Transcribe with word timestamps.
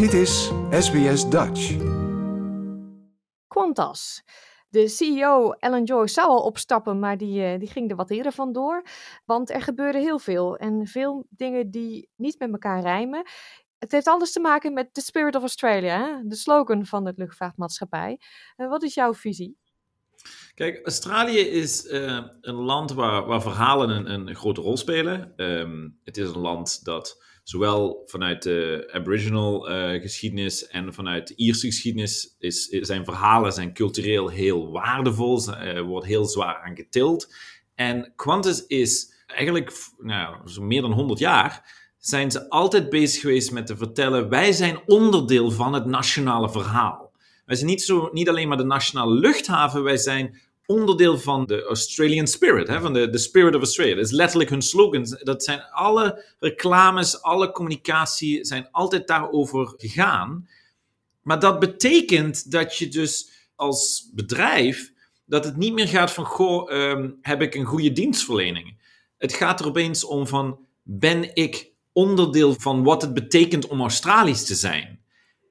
Dit 0.00 0.12
is 0.12 0.50
SBS 0.70 1.28
Dutch. 1.28 1.76
Qantas. 3.48 4.22
De 4.68 4.88
CEO 4.88 5.50
Ellen 5.50 5.84
Joyce 5.84 6.12
zou 6.12 6.28
al 6.28 6.42
opstappen, 6.42 6.98
maar 6.98 7.16
die, 7.16 7.42
eh, 7.44 7.58
die 7.58 7.68
ging 7.68 7.90
er 7.90 7.96
wat 7.96 8.10
eerder 8.10 8.32
vandoor. 8.32 8.82
Want 9.24 9.50
er 9.50 9.62
gebeurde 9.62 9.98
heel 9.98 10.18
veel 10.18 10.56
en 10.56 10.86
veel 10.86 11.26
dingen 11.30 11.70
die 11.70 12.08
niet 12.16 12.38
met 12.38 12.50
elkaar 12.50 12.80
rijmen. 12.80 13.22
Het 13.78 13.92
heeft 13.92 14.06
alles 14.06 14.32
te 14.32 14.40
maken 14.40 14.72
met 14.72 14.94
The 14.94 15.00
Spirit 15.00 15.34
of 15.34 15.42
Australia, 15.42 15.98
hè? 15.98 16.28
de 16.28 16.36
slogan 16.36 16.86
van 16.86 17.04
de 17.04 17.12
luchtvaartmaatschappij. 17.16 18.20
Uh, 18.56 18.68
wat 18.68 18.82
is 18.82 18.94
jouw 18.94 19.14
visie? 19.14 19.56
Kijk, 20.54 20.86
Australië 20.86 21.40
is 21.40 21.84
uh, 21.84 22.24
een 22.40 22.54
land 22.54 22.92
waar, 22.92 23.26
waar 23.26 23.42
verhalen 23.42 23.90
een, 23.90 24.28
een, 24.28 24.34
grote 24.34 24.60
rol 24.60 24.76
spelen. 24.76 25.32
Um, 25.36 25.98
het 26.04 26.16
is 26.16 26.28
een 26.28 26.40
land 26.40 26.84
dat 26.84 27.24
zowel 27.50 28.02
vanuit 28.06 28.42
de 28.42 28.88
Aboriginal 28.92 29.70
uh, 29.70 30.00
geschiedenis 30.00 30.66
en 30.66 30.94
vanuit 30.94 31.28
de 31.28 31.34
Ierse 31.36 31.66
geschiedenis 31.66 32.36
is, 32.38 32.66
zijn 32.66 33.04
verhalen 33.04 33.52
zijn 33.52 33.74
cultureel 33.74 34.28
heel 34.28 34.70
waardevol, 34.70 35.52
er 35.52 35.82
wordt 35.82 36.06
heel 36.06 36.24
zwaar 36.24 36.62
aan 36.62 36.76
getild. 36.76 37.34
En 37.74 38.12
Qantas 38.16 38.66
is 38.66 39.12
eigenlijk 39.26 39.72
nou, 39.98 40.48
zo 40.48 40.62
meer 40.62 40.82
dan 40.82 40.92
100 40.92 41.18
jaar 41.18 41.78
zijn 41.98 42.30
ze 42.30 42.48
altijd 42.48 42.90
bezig 42.90 43.20
geweest 43.20 43.52
met 43.52 43.66
te 43.66 43.76
vertellen: 43.76 44.28
wij 44.28 44.52
zijn 44.52 44.80
onderdeel 44.86 45.50
van 45.50 45.72
het 45.72 45.86
nationale 45.86 46.50
verhaal. 46.50 47.12
Wij 47.44 47.56
zijn 47.56 47.70
niet, 47.70 47.82
zo, 47.82 48.08
niet 48.12 48.28
alleen 48.28 48.48
maar 48.48 48.56
de 48.56 48.64
nationale 48.64 49.14
luchthaven, 49.14 49.82
wij 49.82 49.96
zijn 49.96 50.40
onderdeel 50.70 51.18
van 51.18 51.46
de 51.46 51.62
Australian 51.64 52.26
spirit, 52.26 52.68
hè, 52.68 52.80
van 52.80 52.92
de, 52.92 53.10
de 53.10 53.18
spirit 53.18 53.54
of 53.54 53.60
Australia. 53.60 53.94
Dat 53.94 54.04
is 54.04 54.10
letterlijk 54.10 54.50
hun 54.50 54.62
slogan. 54.62 55.18
Dat 55.22 55.44
zijn 55.44 55.62
alle 55.62 56.24
reclames, 56.38 57.22
alle 57.22 57.52
communicatie 57.52 58.44
zijn 58.44 58.68
altijd 58.70 59.06
daarover 59.06 59.74
gegaan. 59.76 60.48
Maar 61.22 61.38
dat 61.38 61.58
betekent 61.58 62.50
dat 62.50 62.76
je 62.76 62.88
dus 62.88 63.30
als 63.54 64.10
bedrijf, 64.14 64.92
dat 65.24 65.44
het 65.44 65.56
niet 65.56 65.72
meer 65.72 65.88
gaat 65.88 66.12
van, 66.12 66.24
goh, 66.24 66.72
um, 66.72 67.18
heb 67.22 67.42
ik 67.42 67.54
een 67.54 67.64
goede 67.64 67.92
dienstverlening? 67.92 68.76
Het 69.18 69.32
gaat 69.32 69.60
er 69.60 69.66
opeens 69.66 70.04
om 70.04 70.26
van, 70.26 70.58
ben 70.82 71.34
ik 71.34 71.70
onderdeel 71.92 72.54
van 72.54 72.82
wat 72.82 73.02
het 73.02 73.14
betekent 73.14 73.66
om 73.66 73.80
Australisch 73.80 74.44
te 74.44 74.54
zijn. 74.54 75.00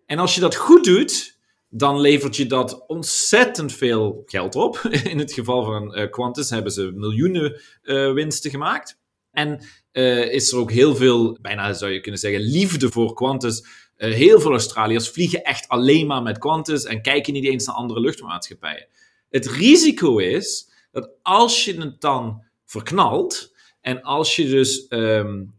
En 0.06 0.20
als 0.20 0.36
je 0.36 0.42
dat 0.42 0.56
goed 0.56 0.84
doet, 0.84 1.39
dan 1.70 2.00
levert 2.00 2.36
je 2.36 2.46
dat 2.46 2.88
ontzettend 2.88 3.74
veel 3.74 4.24
geld 4.26 4.56
op. 4.56 4.78
In 5.12 5.20
het 5.20 5.34
geval 5.34 5.64
van 5.64 5.98
uh, 5.98 6.10
Qantas 6.10 6.50
hebben 6.50 6.72
ze 6.72 6.92
miljoenen 6.92 7.62
uh, 7.84 8.14
winsten 8.14 8.52
gemaakt. 8.52 9.00
En 9.32 9.64
uh, 9.92 10.34
is 10.34 10.52
er 10.52 10.58
ook 10.58 10.72
heel 10.72 10.96
veel, 10.96 11.38
bijna 11.42 11.74
zou 11.74 11.92
je 11.92 12.02
kunnen 12.02 12.20
zeggen, 12.20 12.42
liefde 12.42 12.92
voor 12.92 13.14
Qantas. 13.14 13.66
heel 13.96 14.40
veel 14.40 14.52
Australiërs 14.52 15.10
vliegen 15.10 15.44
echt 15.44 15.68
alleen 15.68 16.08
maar 16.08 16.22
met 16.22 16.38
Qantas 16.38 16.84
en 16.84 17.02
kijken 17.02 17.34
niet 17.34 17.46
eens 17.46 17.66
naar 17.66 17.76
andere 17.76 18.00
luchtmaatschappijen. 18.00 18.88
Het 19.30 19.46
risico 19.46 20.18
is 20.18 20.70
dat 20.92 21.10
als 21.22 21.66
je 21.66 21.82
het 21.82 22.02
dan 22.02 22.44
verknalt 22.66 23.54
en 23.82 24.02
als 24.02 24.36
je 24.36 24.50
dus 24.50 24.86
um, 24.90 25.54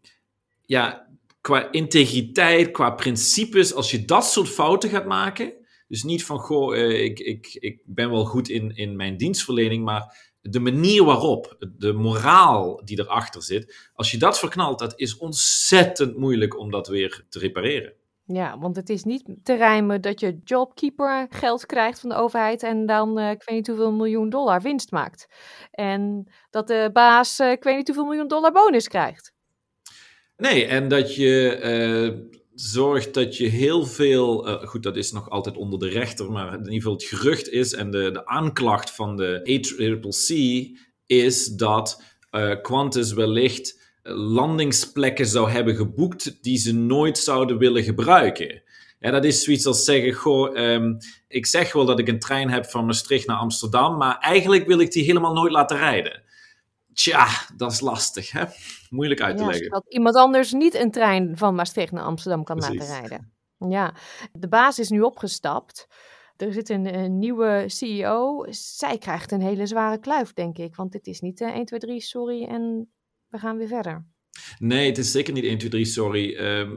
ja, 0.63 1.09
qua 1.41 1.73
integriteit, 1.73 2.71
qua 2.71 2.91
principes, 2.91 3.75
als 3.75 3.91
je 3.91 4.05
dat 4.05 4.25
soort 4.25 4.49
fouten 4.49 4.91
gaat 4.91 5.07
maken, 5.07 5.53
dus 5.91 6.03
niet 6.03 6.25
van, 6.25 6.39
goh, 6.39 6.77
uh, 6.77 7.05
ik, 7.05 7.19
ik, 7.19 7.57
ik 7.61 7.83
ben 7.85 8.11
wel 8.11 8.25
goed 8.25 8.49
in, 8.49 8.77
in 8.77 8.97
mijn 8.97 9.17
dienstverlening, 9.17 9.85
maar 9.85 10.33
de 10.41 10.61
manier 10.61 11.05
waarop, 11.05 11.57
de 11.77 11.93
moraal 11.93 12.85
die 12.85 13.01
erachter 13.01 13.43
zit, 13.43 13.91
als 13.95 14.11
je 14.11 14.19
dat 14.19 14.39
verknalt, 14.39 14.79
dat 14.79 14.93
is 14.97 15.17
ontzettend 15.17 16.17
moeilijk 16.17 16.59
om 16.59 16.71
dat 16.71 16.89
weer 16.89 17.25
te 17.29 17.39
repareren. 17.39 17.93
Ja, 18.25 18.59
want 18.59 18.77
het 18.77 18.89
is 18.89 19.05
niet 19.05 19.25
te 19.43 19.55
rijmen 19.55 20.01
dat 20.01 20.21
je 20.21 20.39
jobkeeper 20.45 21.27
geld 21.31 21.67
krijgt 21.67 22.01
van 22.01 22.09
de 22.09 22.15
overheid 22.17 22.63
en 22.63 22.87
dan, 22.87 23.19
uh, 23.19 23.31
ik 23.31 23.43
weet 23.45 23.57
niet 23.57 23.67
hoeveel 23.67 23.93
miljoen 23.93 24.31
dollar 24.31 24.61
winst 24.63 24.91
maakt. 24.91 25.27
En 25.71 26.33
dat 26.51 26.67
de 26.67 26.91
baas, 26.93 27.41
uh, 27.41 27.51
ik 27.51 27.63
weet 27.63 27.77
niet 27.77 27.87
hoeveel 27.87 28.07
miljoen 28.07 28.29
dollar 28.29 28.53
bonus 28.53 28.89
krijgt. 28.89 29.33
Nee, 30.37 30.67
en 30.67 30.89
dat 30.89 31.15
je 31.15 31.61
uh, 31.63 32.40
zorgt 32.61 33.15
dat 33.15 33.37
je 33.37 33.49
heel 33.49 33.87
veel. 33.87 34.49
Uh, 34.49 34.69
goed, 34.69 34.83
dat 34.83 34.97
is 34.97 35.13
nog 35.13 35.31
altijd 35.31 35.57
onder 35.57 35.79
de 35.79 35.89
rechter, 35.89 36.33
maar 36.33 36.53
in 36.53 36.59
ieder 36.59 36.73
geval 36.73 36.93
het 36.93 37.05
gerucht 37.05 37.49
is 37.49 37.73
en 37.73 37.91
de, 37.91 38.11
de 38.11 38.27
aanklacht 38.27 38.91
van 38.91 39.17
de 39.17 39.41
ACCC 39.45 40.31
is 41.07 41.47
dat 41.47 42.03
uh, 42.31 42.55
Qantas 42.63 43.13
wellicht 43.13 43.81
landingsplekken 44.03 45.27
zou 45.27 45.51
hebben 45.51 45.77
geboekt 45.77 46.43
die 46.43 46.59
ze 46.59 46.75
nooit 46.75 47.19
zouden 47.19 47.59
willen 47.59 47.83
gebruiken. 47.83 48.63
Ja, 49.01 49.11
dat 49.11 49.25
is 49.25 49.45
zoiets 49.45 49.67
als 49.67 49.85
zeggen: 49.85 50.13
Goh, 50.13 50.57
um, 50.59 50.97
ik 51.29 51.47
zeg 51.47 51.73
wel 51.73 51.85
dat 51.85 51.99
ik 51.99 52.09
een 52.09 52.19
trein 52.19 52.51
heb 52.51 52.67
van 52.67 52.87
Maastricht 52.87 53.27
naar 53.27 53.37
Amsterdam, 53.37 53.97
maar 53.97 54.19
eigenlijk 54.19 54.67
wil 54.67 54.81
ik 54.81 54.93
die 54.93 55.05
helemaal 55.05 55.33
nooit 55.33 55.53
laten 55.53 55.77
rijden. 55.77 56.23
Tja, 56.93 57.29
dat 57.57 57.73
is 57.73 57.81
lastig, 57.81 58.31
hè? 58.31 58.45
Moeilijk 58.91 59.21
uit 59.21 59.37
te 59.37 59.47
leggen. 59.47 59.71
Dat 59.71 59.93
iemand 59.93 60.17
anders 60.17 60.53
niet 60.53 60.75
een 60.75 60.91
trein 60.91 61.37
van 61.37 61.55
Maastricht 61.55 61.93
naar 61.93 62.05
Amsterdam 62.05 62.45
kan 62.45 62.59
laten 62.59 62.87
rijden. 62.87 63.33
Ja, 63.69 63.95
de 64.33 64.49
baas 64.49 64.79
is 64.79 64.89
nu 64.89 65.01
opgestapt. 65.01 65.87
Er 66.37 66.53
zit 66.53 66.69
een, 66.69 66.95
een, 66.95 67.19
nieuwe 67.19 67.65
CEO. 67.67 68.47
Zij 68.51 68.99
krijgt 68.99 69.33
een 69.33 69.41
hele 69.41 69.67
zware 69.67 69.99
kluif, 69.99 70.33
denk 70.33 70.59
ik. 70.59 70.77
Want 70.77 70.93
dit 70.93 71.07
is 71.07 71.21
niet 71.21 71.41
uh, 71.41 71.49
1, 71.49 71.65
2, 71.65 71.81
3, 71.81 72.01
sorry 72.01 72.45
en 72.45 72.91
we 73.29 73.39
gaan 73.39 73.57
weer 73.57 73.69
verder. 73.69 74.07
Nee, 74.59 74.87
het 74.87 74.99
is 74.99 75.11
zeker 75.11 75.33
niet 75.33 75.45
1, 75.45 75.59
2, 75.59 75.71
3, 75.71 75.85
sorry. 75.85 76.35
Uh, 76.35 76.71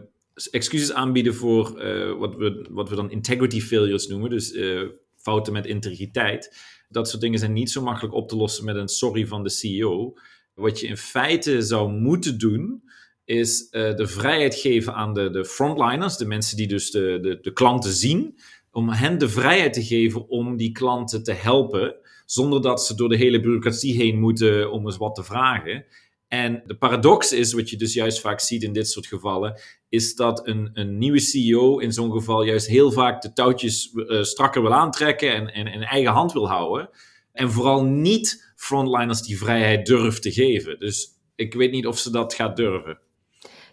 excuses 0.52 0.94
aanbieden 0.94 1.36
voor 1.36 1.84
uh, 1.84 2.18
wat, 2.18 2.36
we, 2.36 2.68
wat 2.70 2.90
we 2.90 2.96
dan 2.96 3.12
integrity 3.12 3.62
failures 3.62 4.08
noemen. 4.08 4.30
Dus 4.30 4.52
uh, 4.52 4.90
fouten 5.16 5.54
met 5.54 5.66
integriteit 5.66 6.58
dat 6.94 7.10
soort 7.10 7.22
dingen 7.22 7.40
zijn 7.40 7.54
niet 7.54 7.72
zo 7.72 7.82
makkelijk 7.82 8.14
op 8.14 8.30
te 8.30 8.36
lossen 8.36 8.66
met 8.66 8.76
een 8.76 8.88
sorry 8.88 9.28
van 9.28 9.44
de 9.44 9.50
CEO. 9.50 10.14
Wat 10.54 10.80
je 10.80 10.88
in 10.88 10.98
feite 10.98 11.62
zou 11.62 11.92
moeten 11.92 12.38
doen, 12.38 12.84
is 13.26 13.68
uh, 13.72 13.96
de 13.96 14.08
vrijheid 14.08 14.56
geven 14.56 14.94
aan 14.94 15.14
de, 15.14 15.30
de 15.30 15.46
frontliners, 15.46 16.18
de 16.18 16.26
mensen 16.26 16.58
die 16.58 16.68
dus 16.68 16.92
de, 16.92 17.20
de, 17.22 17.40
de 17.42 17.54
klanten 17.54 17.92
zien, 17.92 18.38
om 18.72 18.90
hen 18.90 19.18
de 19.18 19.30
vrijheid 19.30 19.74
te 19.74 19.84
geven 19.84 20.30
om 20.30 20.58
die 20.58 20.72
klanten 20.72 21.24
te 21.24 21.34
helpen, 21.34 21.96
zonder 22.26 22.62
dat 22.62 22.86
ze 22.86 22.96
door 22.96 23.10
de 23.10 23.18
hele 23.18 23.40
bureaucratie 23.40 23.96
heen 23.96 24.20
moeten 24.20 24.72
om 24.72 24.86
eens 24.86 24.98
wat 24.98 25.16
te 25.16 25.24
vragen. 25.24 25.86
En 26.34 26.64
de 26.66 26.76
paradox 26.76 27.32
is, 27.32 27.54
wat 27.54 27.70
je 27.70 27.78
dus 27.78 27.94
juist 27.94 28.20
vaak 28.20 28.40
ziet 28.40 28.64
in 28.64 28.74
dit 28.74 28.90
soort 28.90 29.06
gevallen, 29.06 29.60
is 29.90 30.16
dat 30.16 30.48
een, 30.48 30.70
een 30.74 30.98
nieuwe 30.98 31.20
CEO 31.20 31.78
in 31.78 31.92
zo'n 31.92 32.12
geval 32.12 32.44
juist 32.44 32.68
heel 32.68 32.92
vaak 32.92 33.22
de 33.22 33.34
touwtjes 33.34 33.92
uh, 33.94 34.24
strakker 34.24 34.62
wil 34.62 34.74
aantrekken 34.74 35.34
en, 35.34 35.54
en 35.54 35.68
in 35.68 35.84
eigen 35.84 36.12
hand 36.12 36.34
wil 36.34 36.48
houden. 36.48 36.90
En 37.32 37.52
vooral 37.52 37.84
niet 37.84 38.54
frontliners 38.56 39.22
die 39.22 39.38
vrijheid 39.38 39.86
durft 39.86 40.22
te 40.22 40.32
geven. 40.32 40.80
Dus 40.80 41.08
ik 41.36 41.54
weet 41.54 41.72
niet 41.72 41.88
of 41.88 41.98
ze 41.98 42.12
dat 42.12 42.34
gaat 42.34 42.56
durven. 42.56 43.00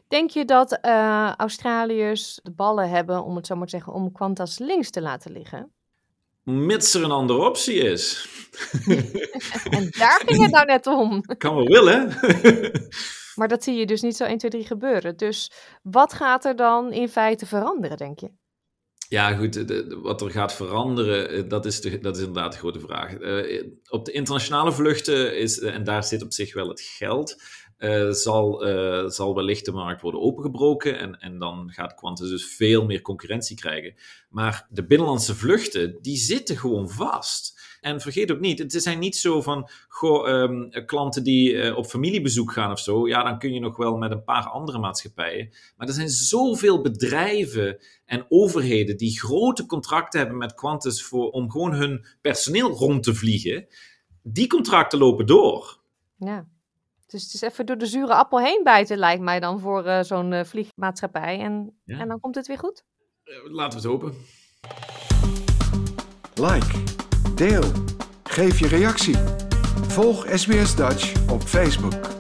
Denk 0.09 0.31
je 0.31 0.45
dat 0.45 0.79
uh, 0.83 1.33
Australiërs 1.37 2.41
de 2.43 2.51
ballen 2.51 2.91
hebben, 2.91 3.25
om 3.25 3.37
het 3.37 3.47
zo 3.47 3.55
maar 3.55 3.67
te 3.67 3.77
zeggen, 3.77 3.93
om 3.93 4.13
Qantas 4.13 4.59
links 4.59 4.91
te 4.91 5.01
laten 5.01 5.33
liggen? 5.33 5.73
Mits 6.43 6.95
er 6.95 7.03
een 7.03 7.11
andere 7.11 7.49
optie 7.49 7.75
is. 7.75 8.29
en 9.77 9.91
daar 9.91 10.23
ging 10.27 10.43
het 10.43 10.51
nou 10.51 10.67
net 10.67 10.87
om. 10.87 11.23
Kan 11.39 11.55
wel 11.55 11.67
willen. 11.67 12.19
maar 13.39 13.49
dat 13.49 13.65
zie 13.65 13.75
je 13.75 13.87
dus 13.87 14.01
niet 14.01 14.17
zo 14.17 14.25
1, 14.25 14.39
2, 14.39 14.51
3 14.51 14.65
gebeuren. 14.65 15.17
Dus 15.17 15.53
wat 15.83 16.13
gaat 16.13 16.45
er 16.45 16.57
dan 16.57 16.93
in 16.93 17.09
feite 17.09 17.47
veranderen, 17.47 17.97
denk 17.97 18.19
je? 18.19 18.31
Ja, 19.09 19.35
goed, 19.35 19.69
de, 19.69 19.99
wat 20.03 20.21
er 20.21 20.31
gaat 20.31 20.55
veranderen, 20.55 21.29
eh, 21.31 21.49
dat 21.49 21.67
is, 21.67 21.81
de, 21.81 21.99
dat 21.99 22.17
is 22.17 22.23
inderdaad 22.23 22.53
de 22.53 22.59
grote 22.59 22.81
vraag. 22.81 23.19
Uh, 23.19 23.65
op 23.89 24.05
de 24.05 24.13
internationale 24.13 24.73
vluchten 24.73 25.37
is, 25.37 25.59
en 25.59 25.85
daar 25.85 26.05
zit 26.05 26.23
op 26.23 26.33
zich 26.33 26.55
wel 26.55 26.69
het 26.69 26.81
geld, 26.81 27.43
uh, 27.81 28.11
zal, 28.11 28.69
uh, 28.69 29.09
zal 29.09 29.35
wellicht 29.35 29.65
de 29.65 29.73
markt 29.73 30.01
worden 30.01 30.21
opengebroken 30.21 30.99
en, 30.99 31.19
en 31.19 31.39
dan 31.39 31.71
gaat 31.73 31.95
Qantas 31.95 32.29
dus 32.29 32.55
veel 32.55 32.85
meer 32.85 33.03
concurrentie 33.03 33.57
krijgen. 33.57 33.95
Maar 34.29 34.67
de 34.71 34.87
binnenlandse 34.87 35.35
vluchten, 35.35 35.99
die 36.01 36.17
zitten 36.17 36.57
gewoon 36.57 36.91
vast. 36.91 37.59
En 37.81 38.01
vergeet 38.01 38.33
ook 38.33 38.41
niet, 38.41 38.59
het 38.59 38.73
zijn 38.73 38.99
niet 38.99 39.17
zo 39.17 39.43
van 39.43 39.69
um, 40.27 40.71
klanten 40.87 41.23
die 41.23 41.53
uh, 41.53 41.77
op 41.77 41.87
familiebezoek 41.87 42.53
gaan 42.53 42.71
of 42.71 42.79
zo. 42.79 43.09
Ja, 43.09 43.23
dan 43.23 43.39
kun 43.39 43.53
je 43.53 43.61
nog 43.61 43.77
wel 43.77 43.97
met 43.97 44.11
een 44.11 44.25
paar 44.25 44.49
andere 44.49 44.79
maatschappijen. 44.79 45.51
Maar 45.77 45.87
er 45.87 45.95
zijn 45.95 46.09
zoveel 46.09 46.81
bedrijven 46.81 47.79
en 48.05 48.27
overheden 48.29 48.97
die 48.97 49.19
grote 49.19 49.67
contracten 49.67 50.21
hebben 50.21 50.39
met 50.39 50.55
Qantas 50.55 51.03
voor, 51.03 51.31
om 51.31 51.51
gewoon 51.51 51.75
hun 51.75 52.07
personeel 52.21 52.71
rond 52.71 53.03
te 53.03 53.15
vliegen. 53.15 53.67
Die 54.23 54.47
contracten 54.47 54.99
lopen 54.99 55.27
door. 55.27 55.79
Ja. 56.17 56.49
Dus 57.11 57.23
het 57.23 57.35
is 57.35 57.41
even 57.41 57.67
door 57.67 57.79
de 57.79 57.87
zure 57.87 58.15
appel 58.15 58.41
heen 58.41 58.61
bijten, 58.65 58.99
lijkt 58.99 59.23
mij 59.23 59.41
dan, 59.41 59.61
voor 59.61 59.87
uh, 59.87 60.03
zo'n 60.03 60.33
uh, 60.33 60.45
vliegmaatschappij. 60.45 61.41
En, 61.41 61.81
ja. 61.85 61.99
en 61.99 62.09
dan 62.09 62.21
komt 62.21 62.35
het 62.35 62.47
weer 62.47 62.59
goed? 62.59 62.85
Uh, 63.25 63.53
laten 63.53 63.81
we 63.81 63.89
het 63.89 64.01
hopen. 64.01 64.15
Like, 66.35 66.83
deel, 67.35 67.65
geef 68.23 68.59
je 68.59 68.69
reactie. 68.69 69.17
Volg 69.89 70.27
SBS 70.29 70.77
Dutch 70.77 71.31
op 71.31 71.43
Facebook. 71.43 72.20